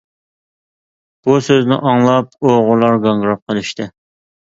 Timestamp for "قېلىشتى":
3.49-3.93